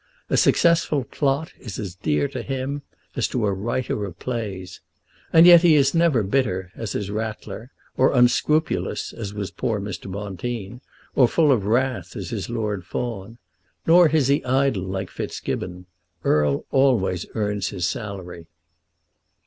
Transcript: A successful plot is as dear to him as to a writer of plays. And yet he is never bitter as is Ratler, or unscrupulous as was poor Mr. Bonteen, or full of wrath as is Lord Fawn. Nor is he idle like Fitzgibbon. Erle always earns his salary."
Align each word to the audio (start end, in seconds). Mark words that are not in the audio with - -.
A 0.31 0.35
successful 0.37 1.03
plot 1.03 1.53
is 1.59 1.77
as 1.77 1.93
dear 1.93 2.27
to 2.29 2.41
him 2.41 2.81
as 3.15 3.27
to 3.27 3.45
a 3.45 3.53
writer 3.53 4.03
of 4.05 4.17
plays. 4.17 4.81
And 5.31 5.45
yet 5.45 5.61
he 5.61 5.75
is 5.75 5.93
never 5.93 6.23
bitter 6.23 6.71
as 6.75 6.95
is 6.95 7.11
Ratler, 7.11 7.69
or 7.97 8.11
unscrupulous 8.11 9.13
as 9.13 9.31
was 9.35 9.51
poor 9.51 9.79
Mr. 9.79 10.11
Bonteen, 10.11 10.81
or 11.13 11.27
full 11.27 11.51
of 11.51 11.67
wrath 11.67 12.15
as 12.15 12.31
is 12.31 12.49
Lord 12.49 12.83
Fawn. 12.83 13.37
Nor 13.85 14.09
is 14.09 14.27
he 14.27 14.43
idle 14.43 14.85
like 14.87 15.11
Fitzgibbon. 15.11 15.85
Erle 16.25 16.65
always 16.71 17.27
earns 17.35 17.67
his 17.67 17.87
salary." 17.87 18.47